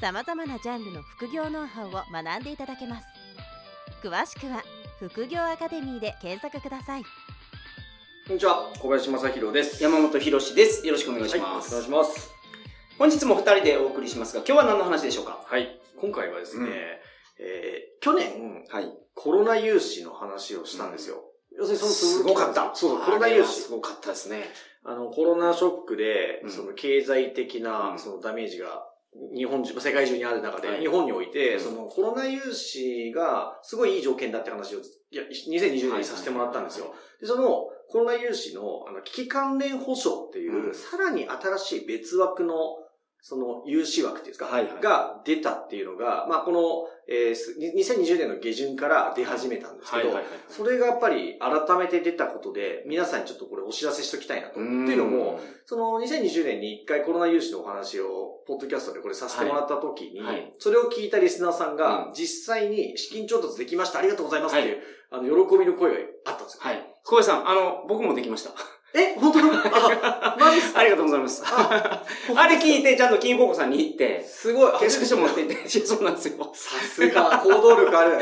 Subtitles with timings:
[0.00, 3.06] さまざまなジャンルの副業ノウハウを学んでいただけます
[4.00, 4.62] 詳しくは
[5.00, 9.82] 副業アカデミーで検索くださいこんにちは、小林正宏です。
[9.82, 10.86] 山本博史です。
[10.86, 11.68] よろしくお願いしはい、ます。
[11.70, 12.30] お願いします。
[12.98, 15.42] 本日も二人でお送りしますが、今日は何の話でしょうか？
[15.46, 16.72] はい、今回はですね、うん
[17.38, 18.92] えー去年、はい。
[19.14, 21.24] コロナ融資の話をしたんですよ。
[21.56, 22.70] 要するにそのすごかった。
[22.74, 23.62] そう、コロナ融資。
[23.62, 24.44] すごかったですね。
[24.84, 28.84] あの、コロナショックで、うんその経済的な、うんそのダメージが、
[29.34, 30.80] 日本中、世界中にある中で、はい。
[30.80, 31.60] 日本において、うん。
[31.60, 36.94] そのコロナ融資がすごいいい条件だって話を、いや、2020年にさせてもらったんですよ。
[37.20, 40.74] で、そのコロナ融資のあの危機関連保証っていう、うん。
[40.74, 42.54] さらに新しい別枠の、
[43.20, 46.60] その融資枠っていうんですか、はいはいが出たっていうのが、まあ、この、
[47.08, 50.10] えーす2020年の下旬から出始めたんですけど、
[50.48, 54.54] それがやっぱり改めて出たことで、皆さんにちょっとこれお知らせしときたいなと。
[54.54, 64.76] っていうのも、、その2020年に一回コロナ融資のお話を、ポッドキャストでこれさせてもらった時に、はいはいそれを聞いたリスナーさんがう、ん実際に資金調達できました、ありがとうございますっていう、
[65.10, 66.60] はあの、喜びの声があったんですよ。
[66.62, 66.94] はい。
[67.04, 68.50] 小林さん、あの、僕もできました。
[68.94, 69.62] え、本当だ
[70.34, 70.80] あ、マジっすか？
[70.80, 71.42] ありがとうございます。
[71.46, 74.68] あ あれ聞いて、ちゃんと金高校さんに行って、 すごい。
[74.68, 76.50] あ検索書持って行って、そうなんですよ。
[76.54, 78.18] さすが、行動力ある。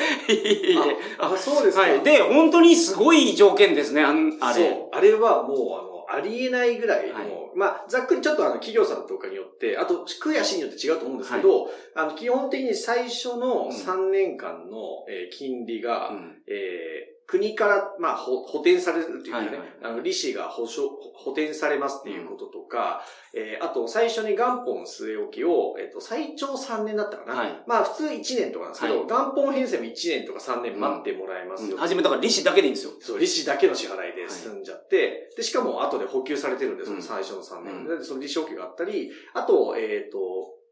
[1.18, 1.82] あ、あそうですか。
[1.82, 2.00] はい。
[2.00, 4.30] で、本当にすごい条件ですね、あれ。
[4.54, 4.96] そう。
[4.96, 23.02] あれはもう、あの、ありえないぐらいの、はいまあ、ざっくりちょっとあの、企業さんとかによって、あと、区や市によって違うと思うんですけど、あの、基本的に最初の3年間の、えー金利が、うんえー国から、まあ、ほ補填されるっていうかね、はいはいあの、利子が保証、補填されますっていうこととか、
[23.34, 27.34] えーあと、最初に元本据え置きを、えっ、と、最長3年だったかな。
[27.34, 31.76] はいまあ、普通1年とかなんですけど、はい元本編成も1年とか3年待ってもらえますよ。
[31.76, 32.92] 初めだから利子だけでいいんですよ。
[33.00, 37.86] そう、利子だけの支払いで済んじゃって、で、しかも後で補給されてるんです、うん最初の3年。
[37.86, 40.18] うで、その利子補給があったり、あと、えっ、と、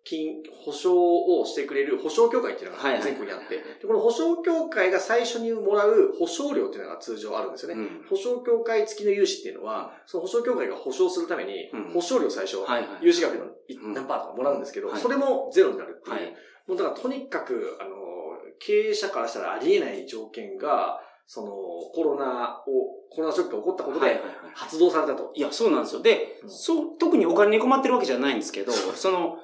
[0.05, 7.83] 金、保証をしてくれる保証協会っていうのがはいはい全国にあって、でこの保証協会が最初にもらう保証料っていうのが通常あるんですよね。
[7.83, 13.07] うん保証協会付きの融資っていうのは、その保証協会が保証するためにうん、保証料最初、はいはい。
[13.07, 13.47] 融資額の
[13.95, 16.17] 何パーとかもらうんですけど、はいそれもゼロになるっていう。
[16.17, 16.35] はい。
[16.67, 17.91] もうだからとにかく、あの、
[18.59, 21.49] 経営者からしたらありえない条件が、その、
[21.95, 25.33] コロナを、コロナショックが起こったことではいはいはい発動されたと。
[25.35, 26.03] いや、そうなんですよ。
[26.03, 29.39] で、うんそう、特にお金に困ってるわけじゃないんですけど、その、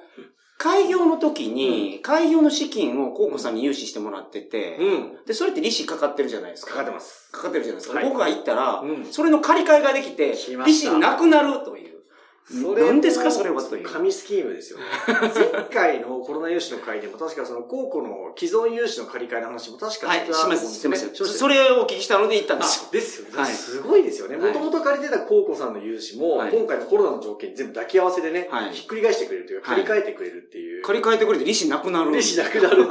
[0.61, 5.25] 開業の時に、開業の資金を高校さんに融資してもらってて、うん。
[5.25, 6.73] で、それって利子かかってるじゃないですか。
[6.73, 7.31] かかってます。
[7.31, 7.97] かかってるじゃないですか。
[7.97, 12.00] はい僕が行ったら、うんそれの借り換えができて、利した子なくなるという。
[12.49, 13.89] それも何ですかそれはという。
[13.89, 14.85] 紙スキームですよね。
[15.53, 21.37] 前回のコロナ融資の会でも確かその高校の既存融資の借り換えの話も確かはい、します、してましす。
[21.37, 22.85] それをお聞きしたので行ったんですよ。
[22.89, 23.37] あですよね。
[23.41, 24.35] はいすごいですよね。
[24.37, 30.83] はいもともと借りてた高校さんの融資も、はい今回のコロナの条件に全部抱き合わせでね、はいひっくり返してくれるというか、はい借り換えてくれるっていう。
[30.83, 32.11] 借り換えてくれて利子なくなる。
[32.11, 32.87] 利子なくなる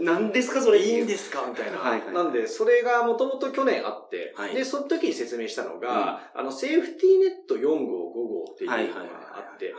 [0.00, 1.44] 何 ですかそそれれいいんですか？
[1.48, 1.78] みたいな。
[1.78, 9.74] はいはいなんで、それがもともと去年あって、はいで、その時に説明したのが、あの、セーフティーネット4号、5号っていうのがあって、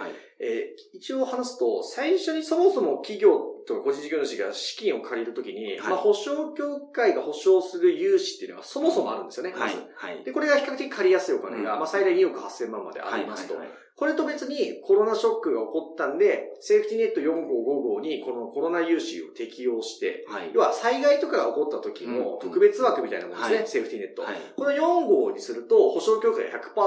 [0.94, 9.54] 一応話すと、最初にそもそも企業とか個人事業主が資金を借りるときに、はいまあ、保証協会が保証する融資っていうのがそもそもあるんですよね。
[9.54, 9.74] はい。
[9.96, 10.24] はい。
[10.24, 13.56] で、これが比較的借りやすいお金が、うんまあ、最大2億8000万までありますと。
[13.98, 20.52] これと別にコロナショックが起こったんで、セーフティーネット4号、5号にこのコロナ融資を適用して、はい。
[20.54, 24.24] 要は災害とかが起こった時のうん特別枠みたいなもんですね、はいセーフティーネット。
[24.24, 24.36] はい。
[24.58, 26.82] この4号にすると、保証協会が100%、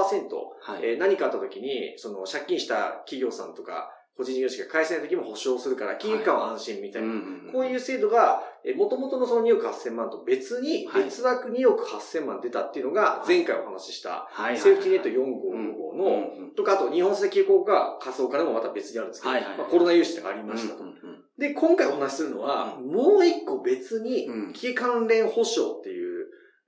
[0.61, 0.79] はい。
[0.83, 7.07] えー何かあった時に、その借金した企業さんとか、個人事業主が返せない時も保証するから、金融機関は安心みたいな。
[7.53, 11.05] こういう制度が、えー、元々のその2億8000万と別に、はい。
[11.05, 14.57] 別枠2億8000万出たっていうのが、前回お話しした、はい。
[14.57, 16.03] セーフティーネット4号、5号の、
[16.37, 20.83] うんとか、あと日本石油公が貸すお金もまた別にあるんですけど、はいはいまあ、コロナ融資とかありましたと。
[20.83, 26.08] うんうんうんで、今回お話しするのは、もう一個別にうん、危機関連保証っていう、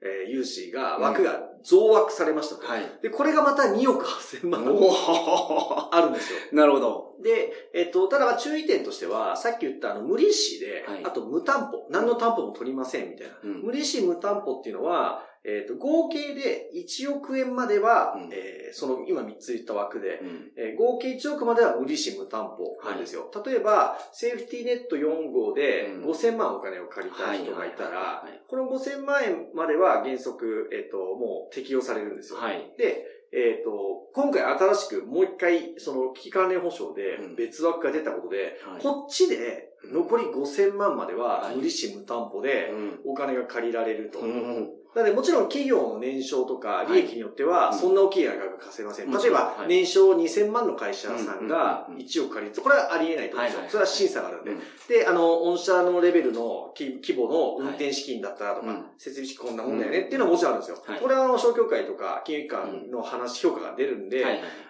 [0.01, 2.65] えー融資が、枠が増枠されましたと。
[2.67, 2.81] はい。
[3.01, 6.39] で、これがまた2億8000万おあるんですよ。
[6.53, 7.15] なるほど。
[7.21, 13.33] で、えっと、ただ注意点としては、さっき言ったあの、無利子で、はいあと無担保、何の担保も取りませんみたいな。
[13.43, 18.29] うん無利子無担保っていうのは、えっと、合計で1億円までは、うん。
[18.31, 20.51] えーその今3つ言った枠で、うん。
[20.55, 23.29] えー合計1億までは無利子無担保なんですよ。
[23.45, 26.09] 例えば、セーフティーネット4号でうん。
[26.09, 32.39] 5000万お金を借りた人がいたはいはいはいらはい、この5000万円までは原則、えっと、もう適用されるんですよ。
[32.39, 32.73] はい。
[32.77, 33.03] で、
[33.33, 37.35] えっ、と、今回新しくもう一回、その危機関連保証でうん。
[37.35, 38.81] 別枠が出たことで、はい。
[38.81, 42.99] こっちで残り5000万までははい無利子無担保でうん。
[43.05, 44.19] お金が借りられると。
[44.19, 46.93] うんなのでもちろん企業の年商とかい。
[46.93, 47.77] 利益によってはうん。
[47.77, 49.11] そんな大きい額が貸せません。
[49.11, 49.67] 例えばはい。
[49.67, 51.95] 年商2000万の会社さんがうん。
[51.95, 51.97] うん。
[51.97, 52.01] うん。
[52.01, 53.69] うん1億借りると、これはありえないと思うんですよ。
[53.69, 54.51] それは審査があるんで。
[54.51, 54.59] うん。
[54.89, 60.83] で、あの、御社のレベルのき規模の運転資金だったらとか、うん設備資金こんなもんだよねっていうのはもちろんあるんですよ。
[60.85, 60.99] はい。
[60.99, 64.23] これはあの、商協会とか金融機関の話、評価が出るんで、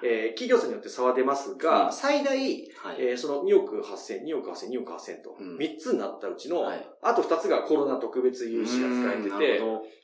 [0.04, 1.94] えー企業さんによって差は出ますが、うん。
[1.94, 2.96] 最大、はい。
[3.00, 5.58] えーその2億8000、2億8000、2億8000と、うん。
[5.58, 6.88] 3つになったうちの、はい。
[7.02, 9.60] あと2つがコロナ特別融資が使えてて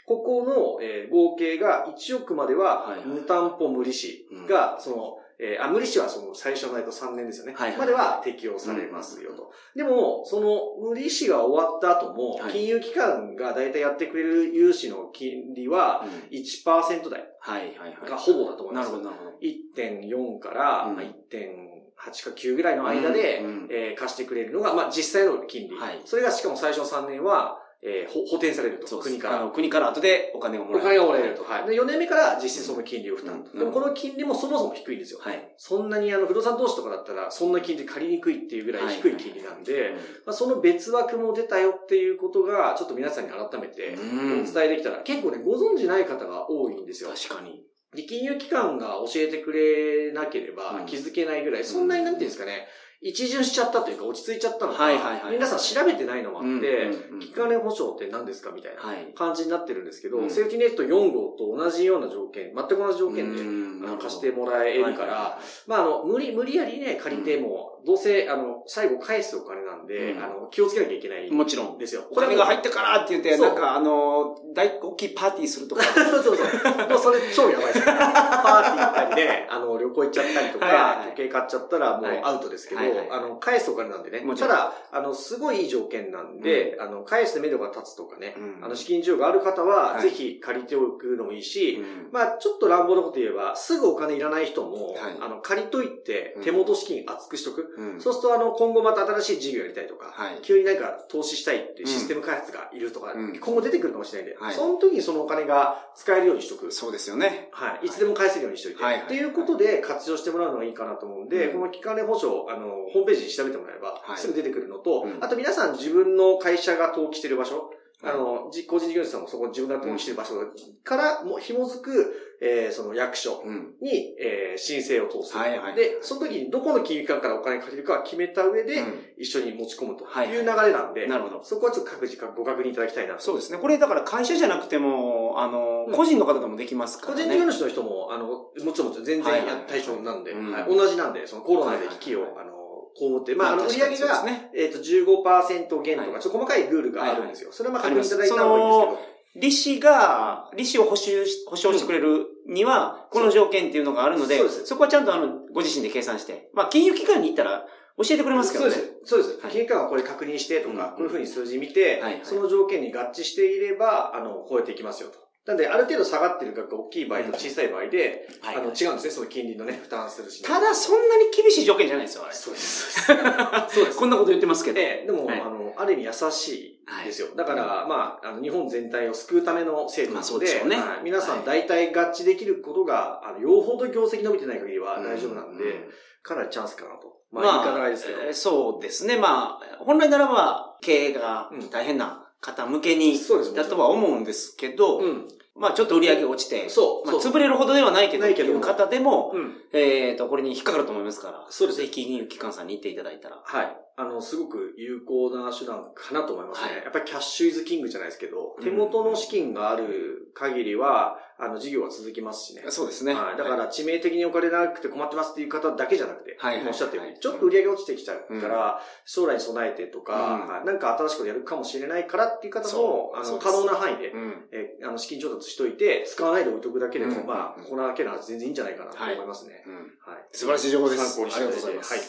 [0.08, 7.54] ここの、えー合計が1億までは無担保無利子が、その、えーあ、無利子はその最初の間3年ですよね。
[7.56, 9.52] はいはいまでは適用されますよと。
[9.76, 16.10] でも、その無利子が終わった後も、はい金融機関が大体やってくれる融資の金利はど。
[16.10, 18.10] うん1%台はいはいはい。
[18.10, 18.92] がほぼだと思います。
[18.92, 19.38] なるほどなるほど。
[19.42, 25.76] 1.4から、うんまあ、1.8か9ぐらいの間で、うんうんえー貸してくれるのが、まあ、実際の金利。
[25.76, 28.98] はいそれがしかも最初の3年は、えーほ補填されると。
[29.00, 29.52] 国からあの。
[29.52, 30.82] 国から後でお金をもらえる。
[30.82, 31.44] お金がもらえると。
[31.44, 31.66] はい。
[31.68, 33.52] で、4年目から実質その金利を負担と。
[33.52, 35.20] うんでもこの金利もそもそも低いんですよ。
[35.22, 35.54] はい。
[35.58, 39.94] そんなにあの、不動産投資とかだったら、そんな金利借りにくいっていうぐらい低い金利なんで、
[40.26, 47.12] まあ、その別枠も出たよっていうことが、ちょっと皆さんに改めてうんお伝えできたら、結構ね、ご存知ない方が多いんですよ。
[47.12, 47.64] 確かに。
[47.96, 52.68] で、金融機関が教えてくれなければうん気づけないぐらい、そんなになんていうんですかね、
[53.00, 55.34] 一巡しちゃったというか落ち着いちゃったのか、はいはいはい。
[55.34, 57.62] 皆さん調べてないのもあって、うんうんうん。
[57.62, 59.14] 保証って何ですかみたいなはい。
[59.16, 60.30] 感じになってるんですけど、うん。
[60.32, 71.78] セーフティネット4号と同じような条件、全く同じ条件で、貸してもらえるから、はいはいはまあ、あの、無理、無理やりね、借りても、どうせ、あの、最後返すお金なんで、うんあの、気をつけなきゃいけないいもちろん。
[71.78, 72.06] ですよ。
[72.12, 75.84] お金が入ったからって言って、なんかあの、大大きいパーティーするとか。
[75.84, 76.48] そうそうそう。
[76.90, 77.86] もうそれ超やばいです。
[77.86, 84.24] パーティー行ったりね、 あの、旅行行っちゃったりとか、はいはいはい時計買っちゃったらもうはいアウトですけど、はいはいあの、返すお金なんでね。
[84.38, 97.74] ただ、あの、すごいいい条件なんで、あの、返す目処が立つとかね、うんあの、資金需要がある方は、はいぜひ借りておくのもいいし、うんまあちょっと乱暴なこと言えば、すぐお金いらない人も、はいあの、借りといてうん、手元資金厚くしとく。
[97.78, 98.02] うん。
[98.02, 100.40] そうすると、あの、今後また新しい事業やりたいとか、はい。
[100.42, 103.40] 急になんか投資したいっていうシステム開発がいるとか、うん。
[103.40, 104.56] 今後出てくるかもしれないんで、はい。
[104.56, 106.72] その時にそのお金が使えるようにしとく。
[106.72, 107.50] そうですよね。
[107.52, 107.86] はい。
[107.86, 107.90] い。
[107.90, 108.84] つでも返せるようにしといて。
[108.84, 111.60] はいはいっていうことで活用してもらうのがいいかなと思うんで、うん。
[111.60, 114.18] この期間連保証、あの、ホームページに調べてもらえば、はい。
[114.18, 115.24] すぐ出てくるのと、うん。
[115.24, 120.36] あと皆さん自分の会社が登記してる場所、はいあの、じ個人事業主さんもそこ自分が登記してる場所
[120.84, 123.74] からも紐づく、えーその役所うん。
[123.82, 125.36] に、えー申請を通す。
[125.36, 131.44] はいはいはいで、その時にどこの金融機関からお金借りるかは決めた上で、うん一緒に持ち込むとはいいう流れなんで、なるほど。
[131.44, 133.22] そこはちょっと各自ご確認いただきたいなと。
[133.22, 133.58] そうですね。
[133.58, 137.24] これだから会社じゃなくても、あの、うん個人の方でもできますからね。
[137.24, 139.24] 個人事業主の人も、あの、もちろんもちろん全然
[139.68, 140.36] 対象なんで、
[140.70, 142.57] 同じなんで、そのコロナで危機を、あの、
[142.98, 144.50] 被って、まあ、あの、売り上げが、ね。
[144.56, 147.52] えっ、と、15%減とか、はいちょっと細かいルールがあるんですよ。
[147.52, 149.18] それはまあ確認いただいた方がいいんですけど。
[149.40, 157.68] 利子が、利子を保証し、保証してくれるには、この条件っていうのがあるので、そうですそこはちゃんとあの、ご自身で計算して、まあ、金融機関に行ったら
[157.98, 158.72] 教えてくれますけどね。
[158.72, 158.94] そうです。
[159.06, 159.42] そうです。
[159.42, 165.27] はい金融機関はこれ確認してとか、うんこういうふうに数字見て、はいはいその条件に合致していれば、あの、超えていきますよと。
[165.48, 170.44] なんで、ある程度下がってる額が大きい場合と小さい場合で、はいあの、違うんですね、その金利のね、負担するし。
[170.44, 172.34] ただ、そんなに厳しい条件じゃないですよ、あれ。
[172.34, 173.06] そうです。
[173.06, 173.96] そうです。
[173.98, 174.76] こんなこと言ってますけど。
[174.76, 177.30] で、でも、はいあの、ある意味優しいですよ。
[177.34, 187.16] だから、まあ、あの、日本全体を救うための制度なので、うでしょうねはい皆さはいん大体合致できることが、あの、よほど業績伸びてない限りは大丈夫なんで、うかなりチャンスかなと。
[187.32, 188.22] ままあ、言い方がああれですけど。
[188.22, 189.18] えーそうですね。
[189.18, 195.28] まあ、本来ならば、経営が大変な方向けに、そうですだとは思うんですけど、うん。
[195.58, 197.08] まあ、ちょっと売り上げが落ちて、そう。
[197.08, 199.54] まあ、潰れるほどではないけど、っていう方でも、うん。
[199.74, 203.42] えっ、と、これに引っかかると思いますから、そうですぜひ金融機関さんに行っていただいたら。
[203.44, 203.78] はい。
[203.96, 206.68] あの、すごく有効な手段かなと思いますね。
[206.68, 212.64] はいやっぱりキャッシュイズキングじゃないですけど、うん手元の資金がある限りは、あの、事業は続きますしね。
[212.70, 213.14] そうですね。
[213.14, 213.38] はい。
[213.38, 224.48] だから、致命的にお金なくて困ってますっていう方だけじゃなくて、はい今おっしゃったように、はいちょっと売り上げ落ちてきちゃうから、将来に備えてとか、なんか新しいことやるかもしれないからっていう方そも、あの、可能な範囲で、うん。
[224.52, 229.64] えーあの、資金調達しといて、使わないで置いとくだけでも、うんまあ、ここだけなら全然いいんじゃないかなとはい思いますね。
[229.68, 230.28] うんはい。
[230.32, 231.06] 素晴らしい情報です。
[231.06, 231.94] 参考にしてありがとうございます。
[231.94, 232.02] はい。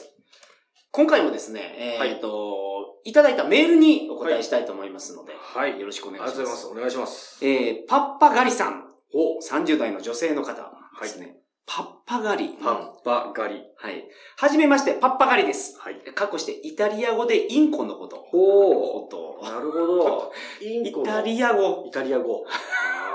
[0.91, 5.79] 今回もですね、えっ、と、い、ただいたメールにお答えしたいと思いますので、はい。
[5.79, 6.45] よろしくおあり願いします。
[6.45, 6.79] がとうございます。
[6.79, 7.47] お願いします。
[7.47, 8.88] えー、パッパガリさん。
[9.15, 11.37] お30代の女性の方ですね。
[11.69, 12.57] パッパガリ。
[12.63, 13.61] パッパ狩り。
[13.77, 14.05] はい。
[14.39, 15.79] はじめまして、パッパガリです。
[15.79, 15.97] はい。
[16.15, 18.17] かっこして、イタリア語でインコのこと。
[18.33, 19.47] おこと。
[19.47, 20.33] なるほど。
[20.63, 21.85] インコのイタリア語。
[21.87, 22.47] イタリア語。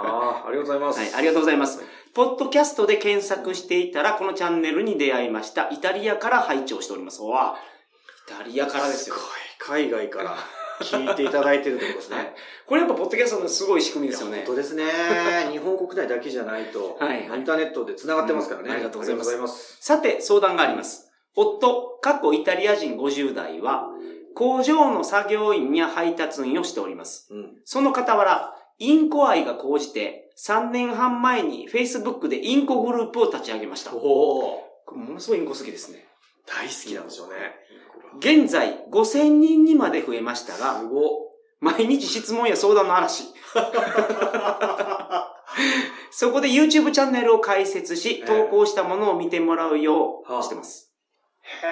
[0.05, 0.99] ああ、ありがとうございます。
[0.99, 1.81] はい、ありがとうございます。
[2.13, 5.69] ポッドキャストで検索していたら、このチャンネルに出会いました。
[5.71, 7.23] イタリアから拝聴しております。
[7.23, 7.57] わあ、
[8.27, 9.15] イタリアからですよ。
[9.15, 9.29] すごい。
[9.59, 10.37] 海外から
[10.83, 12.17] 聞いていただいてるってことですね。
[12.17, 12.33] はい
[12.65, 14.47] これやっぱポッドキャストのすごい仕組みですよね本。
[14.47, 14.85] 当ですね。
[15.51, 18.69] 日本国内だけじゃないと、はいはいインターネットで繋がってますからね。
[18.69, 19.77] うんありがとうございますます。
[19.81, 21.11] さて、相談があります。
[21.35, 23.89] 夫、過去イタリア人50代は、
[24.35, 27.27] 工場の作業員や配達員をしております。
[27.31, 27.55] うん。
[27.65, 33.93] その傍ら、インコ愛が高じて、3年半前に Facebook でインコグループを立ち上げました。
[33.93, 34.59] お
[34.95, 36.07] ものすごいインコ好きですね。
[36.45, 37.35] 大好きなんでしょうね。
[38.19, 40.81] 現在、5000人にまで増えましたが。
[41.59, 43.23] 毎日質問や相談の嵐。
[46.11, 50.93] そこで YouTube チャンネルを開設し、ええ投稿したものを見てもらうよはあうしてます。
[51.41, 51.69] へー。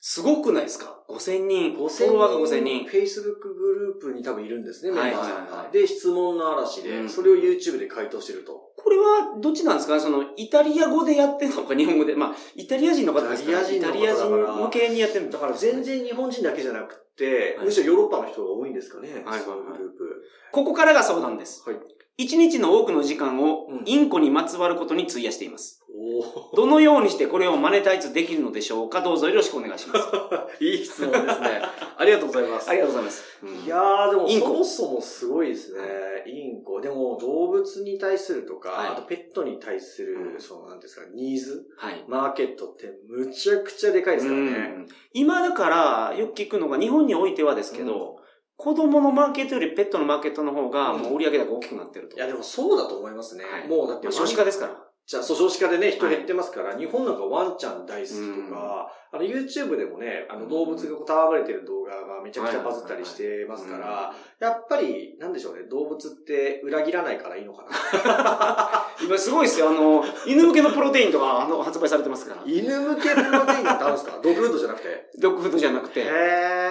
[0.00, 1.76] すごくないですか ?5000 人。
[1.76, 2.86] フ5000ォロワーが5000人。
[2.86, 5.72] Facebook グループに多分いるんですね、メンバーさん。
[5.72, 8.65] で、質問の嵐で、うんそれを YouTube で回答してると。
[8.86, 9.98] これはどっちなんですか？
[9.98, 12.14] その、イタリア語でやってるのか、日本語で？
[12.14, 13.50] まあ、イタリア人の方ですか？
[13.50, 20.22] ら、イタリア人イタリア人向けにやってるんだから全然日本人だけじゃなくて、はいむしろヨーロッパの人が多いんですかね、はいそういうグループ。
[20.52, 21.68] ここからが相談です。
[21.68, 21.78] はい。
[22.16, 25.82] 一日の多くの時間をうんインコにまつわることに費やしています。
[25.98, 29.00] おどのようにしてこれをマネタイズできるのでしょうか？
[29.00, 30.08] どうぞよろしくお願いします。
[30.08, 31.62] ー いい質問ですね。
[31.96, 32.68] ありがとうございます。
[32.68, 33.24] ありがとうございます。
[33.64, 35.80] いやー、でもインコそもそもすごいですね。
[36.26, 36.80] インコ。
[36.80, 42.04] でも動物に対するとか、はいあとペットに対する、うんその、なんですか、ニーズはい。
[42.06, 44.46] マーケットってむちゃくちゃでかいですからね。
[44.46, 48.16] うん今だから、よく聞くのが、日本においてはですけど、
[48.58, 52.16] 子供のマーケットよりペットのマーケットの方が、うんもう売り上げ高が大きくなってると。
[52.16, 53.44] いや、でもそうだと思いますね。
[53.44, 54.85] はいもうだってまあ少子化ですから。
[55.06, 68.86] じゃあ、そう少子化でね、人減ってますから、日本なんかワンちゃん大好きとか、あの、YouTube でもね、あの、動物がこう戯れてる動画がめちゃくちゃバズったりしてますから、やっぱり、なんでしょうね、動物って裏切らないからいいのかな。
[69.06, 69.68] 今すごいですよ。
[69.68, 72.42] あの、犬向けのプロテインとかあの発売されてますから。
[72.44, 74.18] 犬向けプロテインなんてあるんですか？
[74.22, 75.10] ドッグフードじゃなくて？
[75.20, 76.04] ドッグフードじゃなくて、へ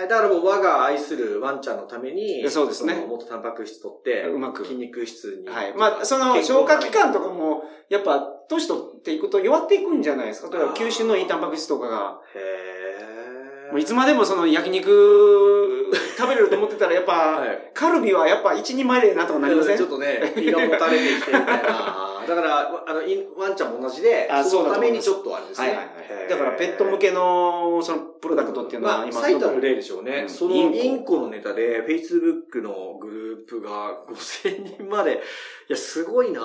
[0.05, 4.65] ー、だからもう我が愛するワンちゃんのために、そうですねのもっとタンパク質取って、うまく。
[4.65, 5.47] 筋肉質に。
[5.47, 5.73] はい。
[5.75, 10.55] まあ、その、消化器官とかも、やっぱ、年取っていくと弱っていくんじゃないですか。
[10.55, 12.19] 例えば、吸収のいいタンパク質とかが。
[12.35, 13.71] へー。
[13.71, 15.74] もういつまでもその焼肉
[16.17, 17.71] 食べれると思ってたら、やっぱ、はい。
[17.73, 19.77] カルビはやっぱ一人前でなとかなりません？
[19.77, 22.11] ちょっとね、胃がもたれてきてみたいな。
[22.25, 23.01] だから、あの、
[23.37, 25.67] ワンちゃんも同じで、あそのためにちょっとあれですね。
[25.67, 25.85] はいはい
[26.21, 26.29] はい。
[26.29, 30.21] だから、ペット向けの、その、プロダクトっていうのは、まあ、今、最たる例でしょうね。
[30.23, 30.29] うん。
[30.29, 31.15] そのインコ。
[31.19, 36.41] のネタで、Facebook のグループが5000人まで、いや、すごいな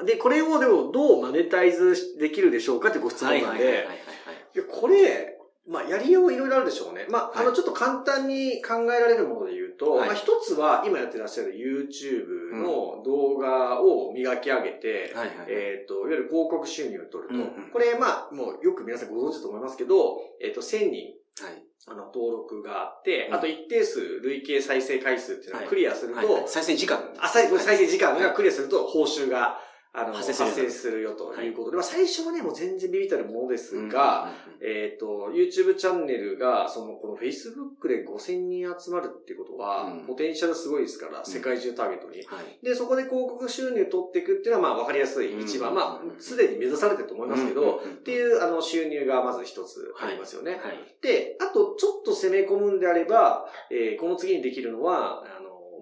[0.00, 3.96] ぁ、で、これをでもどうマネタイズできるでしょうかってご質問なんで、はいはいはい。
[4.54, 5.37] いや、これ、
[5.68, 7.06] まあ、やりよういろいろあるでしょうね。
[7.10, 15.46] まあ、あの、はいちょっと簡単に考えられるもので言うと、はいまあ、一つは、今やってらっしゃる YouTube の動画を磨き上げて、はいはい。
[15.48, 17.34] えっ、と、いわゆる広告収入を取ると。
[17.34, 21.62] うんうんこれ、まあ、もうよく皆さんご存知だと思いますけど、えっ、と、1000人、はい。
[21.86, 26.98] あの、登録があって、うんあと一定数、累計再生回数っていうのをはいクリアすると、はいはい再生時間。
[27.18, 29.60] あ、再生時間がクリアすると報酬が、
[29.92, 34.30] あの、発生するよということで、まあ最初はね、もう全然ビビったるものですが、
[34.60, 42.18] うん、えっ、と、YouTube チャンネルが、その、この Facebook で5000人集まるってことは、うんポテンシャルすごいですから、世界中ターゲットに。
[42.26, 42.64] はい。
[42.64, 50.52] で、そこで広告収入取っていくっていうのは、まあ、わかりやすい、うん一番、まあ、すでに目指されてると思いますけど、うんっていう、あの、収入がまず一つありますよね。
[50.52, 50.78] はい。
[51.00, 55.24] で、あと、ちょっと攻め込むんであれば、えーこの次にできるのは、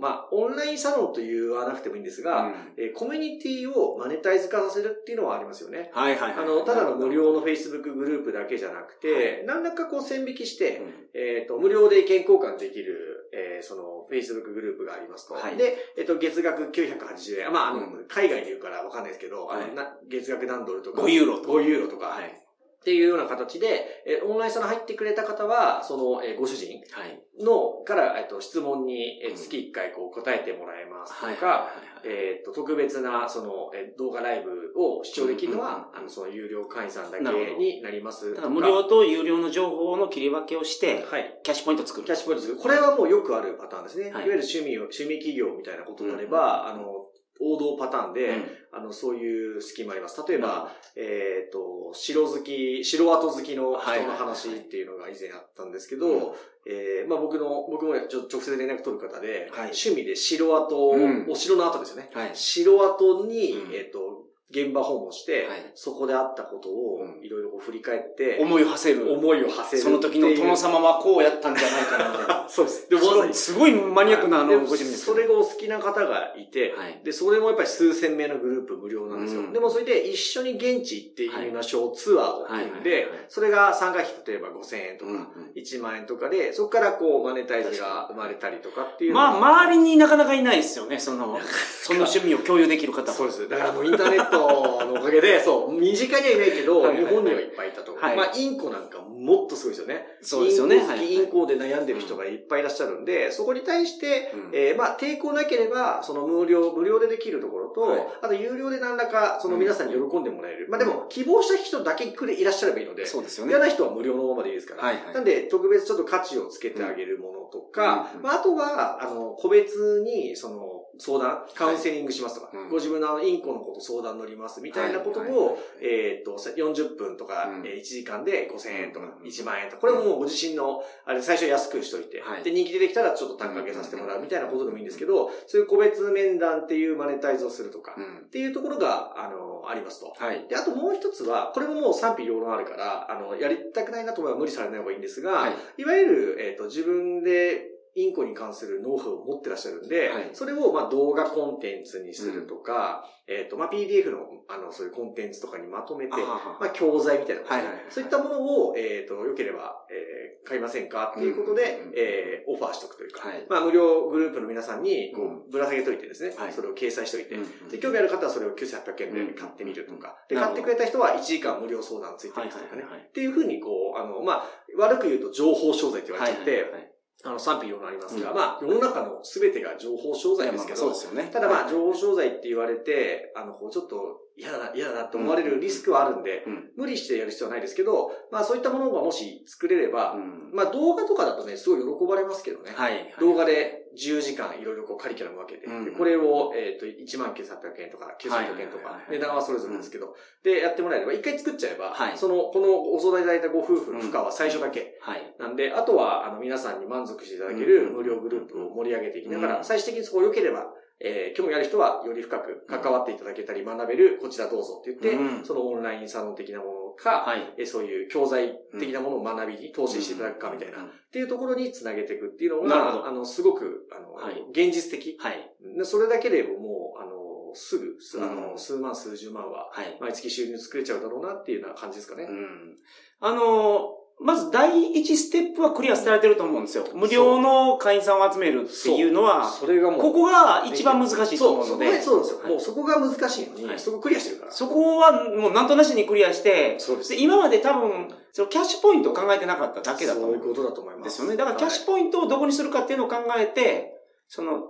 [0.01, 5.91] まあ、オンラインサロンと言わなくてもいいんですが、うんえーコミュニティをマネタイズ化させるっていうのはありますよね。
[5.93, 6.45] はいはいはい。
[6.45, 15.35] あの、ただの無料の Facebook グループだけじゃなくて、何らかこう線引きして、うんえっ、と、無料で意見交換できる、えーその、Facebook グループがありますと。
[15.35, 17.49] はいで、えっ、と、月額980円。
[17.49, 21.03] あまあ、あの、うん海外で言うからわかんないですけど、あはいのな月額何ドルとか。
[21.03, 22.07] 5ユーロとか5ユーロとか。
[22.07, 22.46] はい。
[22.81, 27.21] っていうような形で、えーオンラインサロン入ってくれた方は、その、えーご主人はい。
[27.43, 31.37] の、から、えっ、と、質問に、え月1回こう答えてもらえますとはい。
[31.37, 31.71] か、は
[32.05, 32.09] い。
[32.09, 37.25] えっ、と、特別な、その、えー動画ライブを視聴できるのは、うんうんうんあの、その有料会員さんだけ
[37.57, 41.41] になります無料と有料の情報の切り分けをして、はい。
[41.43, 42.07] キャッシュポイント作る。
[42.07, 44.05] キャッシュポイントですこれはもうよくあるパターンですね。
[44.05, 47.06] はいい、わゆる趣味を、趣味企業みたいなことであれば、あの、
[47.41, 50.23] 王道パターンで、うん、あの、そういうスキーもあります。
[50.27, 62.11] 例えば、うん、えっ、と、城好き、城跡好きの人の話っていうのが以前あったんですけど、はいはいはい、えー、まあ僕の、僕もちょ直接連絡取る方で、はい、趣味で城跡、うん、お城の跡ですよね。
[62.13, 69.13] はい、城跡に、えっ、と、現場訪問して、はい、そこであったことをいろいろ振り返って、思いを馳せる。
[69.13, 69.83] 思いを馳せる。
[69.83, 72.47] その時の殿様はこうやったんじゃないかなみたいな。
[72.49, 72.89] そうです。
[72.89, 75.05] でも、すごいマニアックなあの、ご自分です。
[75.05, 79.41] それがお好きな方がいて、はい、で、それもやっぱり数千名のグループ無料なんですよ。
[79.41, 85.11] うん、でもそれで一緒に現地行ってみましょう、ツアーを組んで、それが参加費例えば5000円とか、
[85.57, 89.13] 1万円とかで、そこからこうマネタイズが生まれたりとかっていう。
[89.13, 91.41] まあ、周りになかなかいないですよね、その、
[91.83, 93.49] その趣味を共有できる方そうです。
[93.49, 97.95] だからもうインターネットのおかげで、で、そう、身近にはいないけど、日本にはいっぱいいたと。
[97.97, 100.07] はい、まあ、インコなんかもっとすごいですよね。
[100.23, 100.77] そうですよね。
[101.05, 110.69] インコで悩んでる人がいっぱいいらっしゃるんで、そこに対して、えー、まあ、抵抗なければ、その無料、無料でできるところと、あと有料で何らか、その皆さんに喜んでもらえる。
[110.71, 113.53] まあ、でも、希望した人だけ来れいらっしゃればいいので、そうですよね。
[113.53, 114.83] 嫌な人は無料のままでいいですから。
[114.83, 137.95] はいなんで、特別ちょっと価値をつけてあげるものとか、まあ、あとは、あの、個別に、その、相談、カウンセリングしますとか、はい、ご自分のあのインコのこと相談乗りますみたいなことを、えっ、と、40分とか、うん、1時間で5000円とか1万円とか、これももうご自身の、あれ最初安くしといて、はい、で、人気出てきたらちょっと単価上げさせてもらうみたいなことでもいいんですけど、そういう個別面談っていうマネタイズをするとか、
[138.27, 140.15] っていうところが、あの、ありますと。
[140.19, 167.39] はい、で、あともう一つは、これももう賛否両論あるから、あの、やりたくないなと思えば無理されない方がいいんですが、はい、いわゆる、えっ、ー、と、自分でインコに関するノウハウを持ってらっしゃるんで、はい、それをまあ動画コンテンツにするとか、うん、えっ、ー、と、まあ PDF の、あの、そういうコンテンツとかにまとめて、まあ教材みたいな、はいはいはい、そういったものを、えっ、ー、と、良ければ、えー、買いませんかっていうことで、うん、えー、オファーしとくというか、はい、まあ無料グループの皆さんに、こう、ぶら下げといてですね、はい、それを掲載しといて、
[167.71, 181.31] で、興味ある方はそれを9800円で買ってみるとか、で、買ってくれた人は1時間無料相談ついてますとかね、っていうふうに、こう、あの、まあ、悪く言うと情報商材って言われちゃって、はいはいはいあの、賛否両論ありますが、うん、まあ、世の中の全てが情報商材ですけど、そうですよね。
[181.33, 192.73] ただまあ、情報商材って言われて、あの、こう、ちょっと嫌だな、嫌だなと思われるリスクはあるんで、うん、無理してやる必要はないですけど、まあ、そういったものがもし作れれば、うん、まあ、動画とかだとね、すごい喜ばれますけどね。
[192.75, 204.99] はい、はい、動画で10時間いろいろこうカリキュラム分けて、これを、えっ、ー、と、1万9800円とか9800円とか、値段はそれぞれですけど、で、やってもらえれば、一回作っちゃえば、はい、その、このお相談いただいたご夫婦の負荷は最初だけ。
[205.01, 205.35] はい。
[205.39, 210.67] なんで、あとは、あの、皆さんに満足していただける無料グループを盛り上げていきながら、最終的にそこを良ければ、
[210.99, 225.17] えー、興味ある人はより深く関わっていただけたり学べる、こちらどうぞって言って、うん、そのオンラインサロン的なものか、はい、えそういう教材的なものを学びに投資していただくかみたいな、っていうところにつなげていくっていうのが、あの、すごく、あの、はい、現実的。
[225.19, 225.51] はい。
[225.85, 232.25] それだけでもう、あの、すぐ、あの、数万、数十万は、毎月収入作れちゃうだろうなっていうような感じですかね。
[232.25, 232.77] うん。
[233.21, 236.87] あの、まず第一ステップはクリアされてると思うんですよ。
[236.95, 242.01] 無料の会員さんを集めるっていうのは、それがもう、ここが一番難しいと思うので。
[242.01, 242.49] そうですよ。
[242.49, 244.53] もうそこが難しいのに、そこクリアしてるから。
[244.53, 247.15] そこはもうなんとなしにクリアして、そうです。
[247.15, 250.33] 今まで多分、そのキャッシュポイントを考えてなかっただけだと思う。
[250.33, 251.05] そういうことだと思います。
[251.05, 251.37] ですよね。
[251.37, 254.63] だからキャッシュポイントをどこにするかっていうのを考えて、その、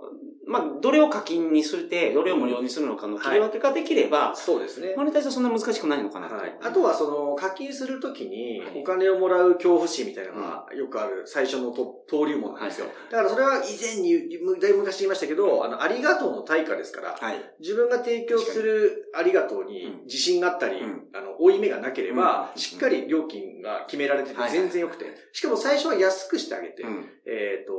[0.47, 4.95] まあ、どれを課金にするて、どれを無料にするのかの切り分けができれば、はい、そうですね。
[4.95, 12.87] マネタイズはそんな難しくないのかな、はい、あとは、その、課金するときに、お金をもらう恐怖心みたいなのが、よくある最初のと登竜門なんですよ。
[12.87, 14.13] はい、だからそれは以前に、
[14.61, 27.73] だいぶ昔言いましたけど、あの、ありがとうの対価ですから、はい、自分が提供するありがとうに自信があったり、うん、あの、負い目がなければ、うん、しっかり料金が決められてて全然良くて、しかも最初は安くしてあげて、うん、えっ、と、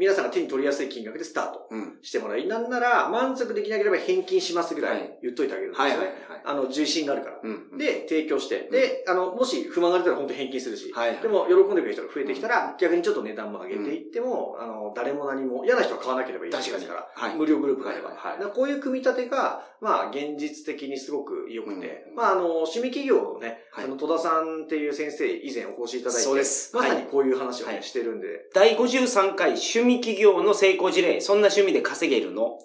[0.00, 1.68] 皆さんが手に取りやすい金額でスタート
[2.00, 6.30] してもらい、なんなら満足できなければ返金しますぐらい言っといてあげるんですよね。
[6.42, 7.36] あの、自信があるから。
[7.76, 18.10] で、提供して、で、あの、もし不満が出たら本当返金するし、でも喜んでくれる人が増えてきたら、逆にちょっと値段も上げていっても、あの、誰も何も、嫌な人は買わなければいいですから、無料グループがあれば。
[18.54, 26.74] こういう組み立てが、まあ、現実的にすごく良くて、まあ、あの、趣味企業のね、あの、戸田さんっていう先生、以前お越しいただいて、そうです。
[26.76, 28.50] まさにこういう話をね、してるんで。
[28.54, 32.58] 第53回趣味企業の成功事例、そんな趣味で稼げるの？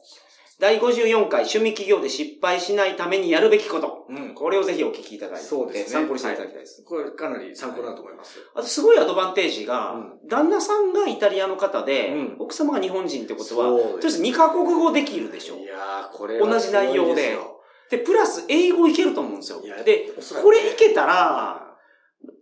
[0.57, 4.05] 第54回趣味企業で失敗しないためにやるべきこと。
[4.09, 4.33] うん。
[4.33, 5.43] これをぜひお聞きいただいて。
[5.43, 5.99] そうですね。
[5.99, 6.83] 参考にしていただきたいです。
[6.83, 8.39] これかなり参考だと思います。
[8.55, 9.95] あとすごいアドバンテージが、
[10.29, 15.57] 旦那さんがイタリアの方で、奥様が日本人ってことは、とりあえず2カ国語できるでしょ。
[15.57, 17.37] いやこれ同じ内容で。
[17.91, 19.61] で、プラス英語いけると思うんですよ。
[19.83, 20.09] で、
[20.41, 21.64] これいけたら、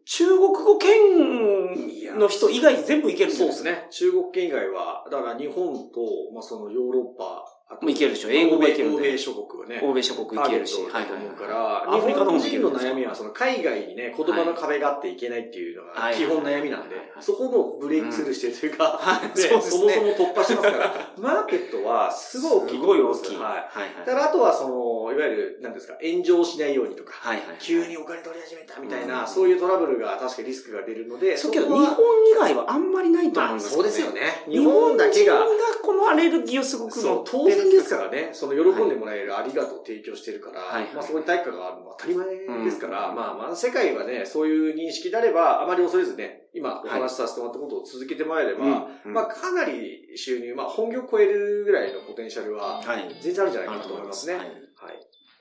[0.05, 3.87] 中国語圏の人以外全部いけるんですそうですね。
[3.91, 7.45] 中国圏以外は、だから日本と、まあそのヨーロッパ、
[7.81, 8.29] もういけるでしょ。
[8.29, 9.81] 英語もいける、欧米諸国はね。
[9.83, 10.81] 欧米諸国いけるし。
[10.91, 11.05] はい。
[11.05, 12.39] と思うから、アフリカの方の
[12.71, 18.99] 悩みは、その海外にね、言葉の壁があっていけないっていうのが基本悩みなんで、そこもブレイクスルーしてるというか、
[19.35, 22.75] そもそも突破してますから、マーケットはすごい大きい。
[22.75, 23.37] すごい大きい。
[23.37, 23.67] は
[24.03, 24.05] い。
[24.05, 27.13] だからあとはその、いわゆる、なんですか、炎上しないようにとか、
[27.59, 31.87] 急にお金取り始めたみたいな、そういうトラブルが確かリスクが出るので、そうけど日本
[32.31, 34.43] 以外はあんまりないと思うんですそうですよね。
[34.47, 35.39] 日本だけが。
[35.39, 38.29] 日本がこのアレルギーをすごくそう、当然ですからね。
[38.33, 52.81] その喜んでもらえるありがとうを提供してるから、はい、まあそこに対価があるのは当たり前ですから、うん、まあまあ世界はね、そういう認識であれば、あまり恐れずね、今お話しさせてもらったことを続けてもらえれば、はい、まあかなり収入、まあ本業を超えるぐらいのポテンシャルは、
[53.21, 54.35] 全然あるんじゃないかなと思いますね。
[54.35, 54.47] はい。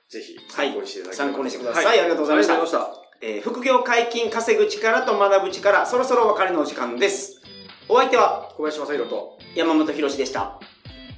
[0.09, 1.99] ぜひ参考にしていただき参考にしてください。
[1.99, 3.03] ありがとうございました。
[3.25, 7.41] えー、副業解禁稼ぐ力と学ぶ力、そろそろお別れの時間です。
[7.87, 10.59] お相手は小林正宏と山本博史でした。